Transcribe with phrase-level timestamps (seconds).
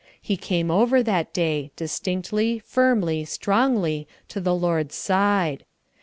[0.19, 5.63] He came over that day, distinctly, firmly, strongly, to the Lord's side.